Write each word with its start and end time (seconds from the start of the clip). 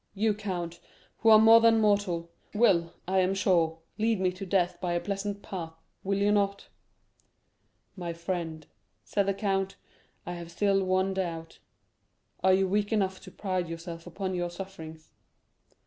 You, 0.15 0.33
count, 0.33 0.79
who 1.19 1.29
are 1.29 1.37
more 1.37 1.61
than 1.61 1.79
mortal, 1.79 2.31
will, 2.55 2.91
I 3.07 3.19
am 3.19 3.35
sure, 3.35 3.77
lead 3.99 4.19
me 4.19 4.31
to 4.31 4.47
death 4.47 4.81
by 4.81 4.93
a 4.93 4.99
pleasant 4.99 5.43
path, 5.43 5.73
will 6.03 6.17
you 6.17 6.31
not?" 6.31 6.69
50267m 7.95 7.97
"My 7.97 8.13
friend," 8.13 8.67
said 9.03 9.27
the 9.27 9.35
count, 9.35 9.75
"I 10.25 10.33
have 10.33 10.49
still 10.49 10.83
one 10.83 11.13
doubt,—are 11.13 12.53
you 12.55 12.67
weak 12.67 12.91
enough 12.91 13.19
to 13.21 13.29
pride 13.31 13.69
yourself 13.69 14.07
upon 14.07 14.33
your 14.33 14.49
sufferings?" 14.49 15.11